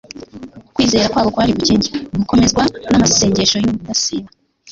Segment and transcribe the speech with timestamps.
[0.75, 4.29] Kwizera kwabo kwari gukencye gukomezwa n'amasengesho y'ubudasiba,